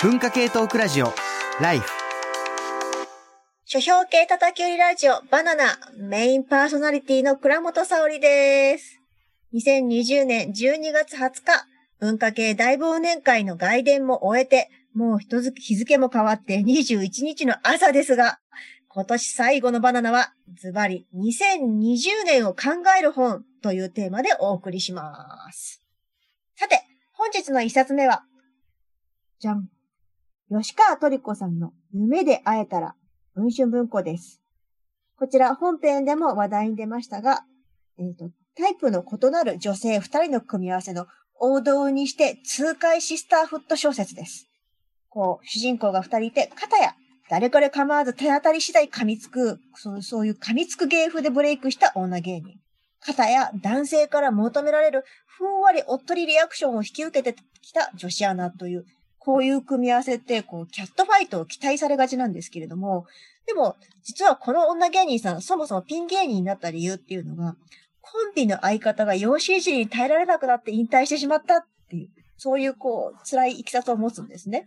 [0.00, 1.12] 文化系トークラジオ
[1.60, 1.90] ライフ
[3.64, 9.00] 書評系叩き売りラジオバナナメインパーソナリティの倉本沙織です。
[9.54, 11.66] 2020年12月20日、
[11.98, 18.38] 文化系大忘年会の外伝も終えて、もう日付も変わって21日の朝ですが、
[18.86, 25.82] 今年最後のバナナは、ズバリ2020年を考える本というテーマでお送りします。
[26.54, 26.84] さて、
[27.14, 28.22] 本日の一冊目は、
[29.40, 29.68] じゃん。
[30.50, 32.94] 吉川トリコさんの夢で会えたら、
[33.34, 34.40] 文春文庫です。
[35.18, 37.44] こちら本編でも話題に出ましたが、
[37.98, 41.06] え、ー、と、タイプの異なる女性二人の組み合わせの
[41.38, 44.48] 王道にして痛快シスターフット小説です。
[45.10, 46.94] こう、主人公が二人いて、片や
[47.28, 52.58] 誰から構わず手当たり次第噛みつく、そうそういう噛みつく芸風でブレイクした女芸人。
[53.00, 58.86] 片や男性から求められるふんわりおっとりリアクションを引き受けてきた女子アナという
[59.28, 63.04] こういう組み合わせって、こう、キャットファイトを期待されがちなんですけれども、
[63.46, 67.54] でも、実はこの女芸人さん、そもそもピン芸人になった理由っていうのが、
[68.00, 74.66] コンビの相方が養子いじりに耐えられなくなって引退してしまったっていう、そういうこう、辛い生き方を持つんですね。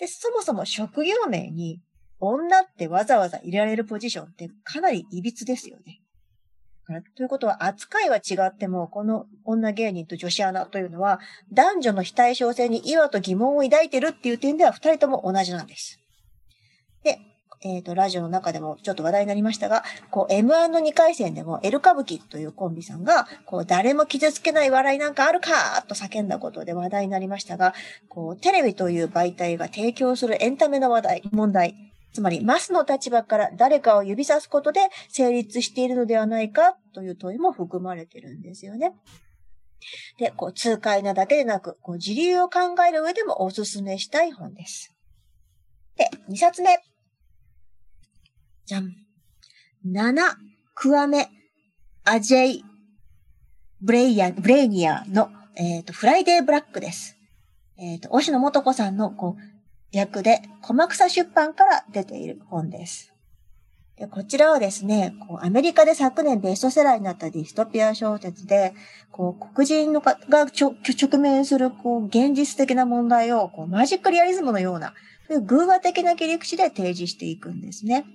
[0.00, 1.80] で、そもそも職業名に、
[2.18, 6.01] 女ってわざわざいられるポジションってかなり歪ですよね。
[7.16, 11.20] ということは、扱いは違っても、この女芸人と女子アナというのは、
[11.52, 16.00] 男女の非対称性に岩と疑問を抱いてるっていう点では、二人とも同じなんです。
[17.04, 17.20] で、
[17.64, 27.74] えっ、ー、と、ラジオの中でもちょっと話題になりましたが、こう、M1 の2回戦でも、エル歌舞伎というコンビさんが、こう、誰も傷つけない笑いなんかあるかと叫んだことで話題になりましたが、
[28.08, 38.92] こう、テレビという媒体が提供するエンタメの話題、問題、つまり、マスの立場から誰かを指さすことで成立しているのではないかという問いも含まれてるんですよね。
[40.18, 44.94] で、こう、痛快なだけでなく、こう、時流を考える上でもおすすめしたい本です。
[45.96, 46.78] で、2冊目。
[48.66, 48.94] じゃん。
[49.86, 50.14] ナナ、
[50.74, 51.28] クワメ、
[52.04, 52.64] アジェイ、
[53.80, 57.16] ブレイヤ、ブレイニアの、えっ、ー、と、フライデーブラックです。
[57.78, 59.61] えっ、ー、と、押野元子さんの、こう、
[59.92, 63.12] 訳で、駒草出版から出ている本です。
[63.96, 68.72] でこちらはですね、こうアメリカで昨年ベストセラーになったディストピア小説で、
[69.10, 74.94] こう黒人のが直面するこう現実的な問題をこうマジックリアリズムのような、
[75.28, 78.06] そういう偶話的な切り口で提示していくんですね。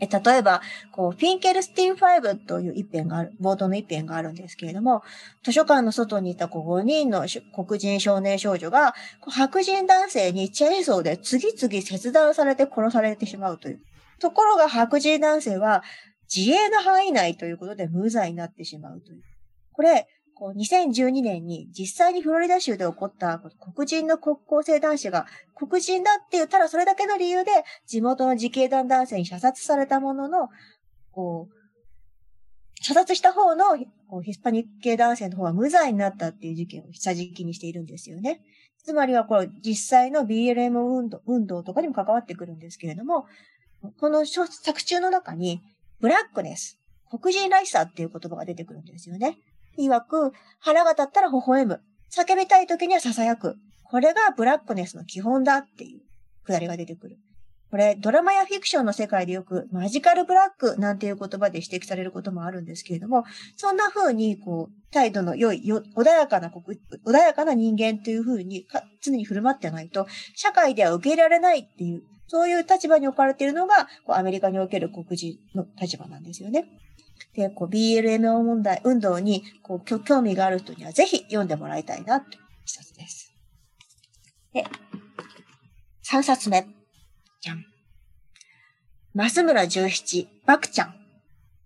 [0.00, 0.60] え例えば、
[0.90, 5.02] こう、フィンケルスティン5という一編がある、冒頭の一編があるんですけれども、
[5.44, 8.94] 図書館の外にいた5人の黒人少年少女が、
[9.28, 13.80] 白人男性にチェーンソーで次々切断されて殺されてしまうという。
[14.18, 15.82] ところが白人男性は
[16.34, 19.22] 自衛の範囲内ということで無罪になってしまうという。
[19.72, 23.40] これ、こう2012年に実際にフロリダ州で起こった
[23.74, 27.50] 黒人の国交生男子が黒人だって言ったらそれだけの理由で
[27.86, 30.48] 地元の自警団男性に射殺されたものの、
[31.12, 31.54] こう、
[32.82, 33.64] 射殺した方の
[34.22, 38.42] ヒスパニック系男性の方は無罪になったっていう事件を下敷きにしているんですよね。
[38.84, 43.26] つまりはこれ実際の BLM 運動運動とかにも関わってくるんですけれども、
[43.98, 45.62] この作中の中に
[46.00, 46.78] ブラックネス、
[47.10, 49.38] 黒人らしさっていう言葉が出てくるんですよね。
[49.78, 51.80] 曰く、腹が立ったら微笑む。
[52.10, 53.56] 叫びたい時には囁く。
[53.84, 56.00] これがブラックネスの基本だっていう
[56.44, 57.18] くだりが出てくる。
[57.70, 63.24] これ、ドラマやフィクションの世界でよくマジカルブラックなんていう言葉で指摘されることもあるんですけれども、
[63.56, 68.64] そんな風に、こう、態度の良い、穏やかな、穏やかな人間という風に
[69.02, 76.66] 常に振る舞ってないと、社会では受け入れられないっていう、そういう立場に置かれているのが、こうアメリカにおける黒人の立場なんですよね。
[77.34, 83.32] で、こう BLMO 問題、運動にこう興味がある人にはぜひ読んでもらいたいなという一冊です。
[84.52, 84.64] で、
[86.04, 86.66] 3冊目。
[87.40, 87.64] じゃん。
[89.14, 90.94] 増村十七、バクちゃん。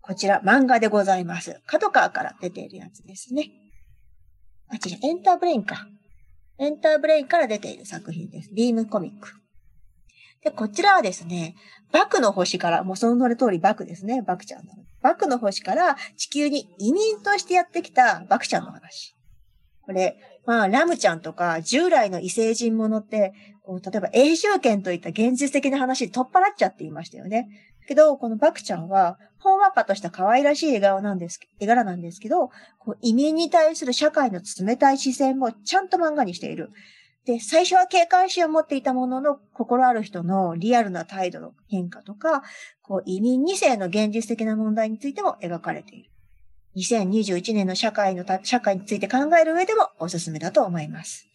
[0.00, 1.60] こちら漫画でございます。
[1.66, 3.50] 角川から出ているやつですね。
[4.68, 5.86] あ、違う、エンターブレインか。
[6.58, 8.50] エンターブレインから出ている作品です。
[8.54, 9.28] ビームコミック。
[10.42, 11.54] で、こちらはですね、
[11.92, 14.22] バクの星から、もうその通りバクですね。
[14.22, 14.72] バクちゃんの。
[15.02, 19.16] バクの星から地球に移民としてやってきたバクちゃんの話。
[19.82, 23.32] これ、まあ、ラムちゃんとか従来の異星人ものって、
[23.62, 27.48] こう例えば永住権といった現実的な話取っ払っちゃっていましたよね。
[27.86, 36.70] けど、このバクちゃんは、ほんわかとした可愛らしい笑顔なんです、絵柄なんですけど、こう移民に対する社会の冷たい視線もちゃんと漫画にしている。
[37.28, 42.42] で、最初は警戒心を持っていたものの、心ある人のリアルな態度の変化とか、
[42.80, 46.10] こう移民2世の現実的な問題についても描かれている。
[46.76, 51.28] 2021年の社会の社会について考える上でもおすすめだと思います。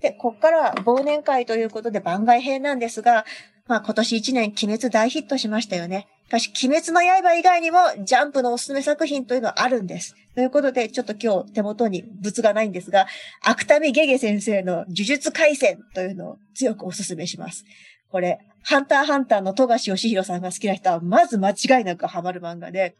[0.00, 3.24] で、こっから忘年会ということで番外編なんですが、
[3.68, 6.08] まあ今年1年鬼滅大ヒットしましたよね。
[6.28, 10.14] しかし、鬼滅の刃以外にもジャンプのおすすめ作品というのはあるんです。
[10.34, 13.06] ということで、ちょっと今日手元に物がないんですが、
[13.42, 17.64] 芥見ゲゲ先生の呪術回戦というのを強くおすすめします。
[18.10, 22.94] これ、ハンターハンターの富樫義弘さんが好きな人は、まず間違いなくハマる漫画で、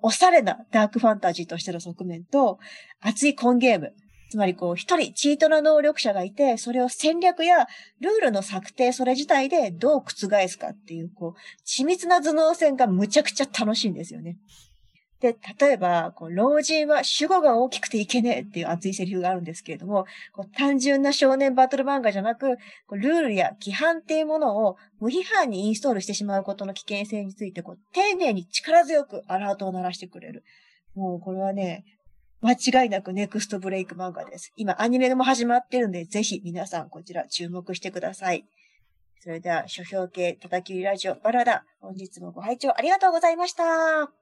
[0.00, 2.58] おしゃれなダークファンタジーとしての側面と、
[3.00, 3.92] 熱いコンゲーム、
[4.32, 7.66] つまりこう、一人チートな能力者がいて、それを戦略や
[8.00, 14.38] ルールの策定、それ自体でどう覆すかっていう、こう、緻密な頭脳戦がむちゃくちゃ楽しいんですよね。
[15.20, 22.56] で、例えば、こう老人は主語が大きくていけねえっていう熱いセリフがあるんですけれども、こう単純な少年バトル漫画じゃなく、
[22.86, 30.42] こうルールや規範っていうものを無批判にインストールしてしまうことの危険性について、こう丁寧に力強くアラートを鳴らしてくれる。
[30.94, 31.84] もうこれはね、
[32.42, 34.52] 間違いなくネクストブレイク漫画です。
[34.56, 38.44] 今アニメも始まってるんで、ぜひ皆さんこちら注目してください。
[39.20, 41.64] それでは、書評系叩き売りラジオバラダ。
[41.80, 44.21] 本日もご拝聴ありがとうございました。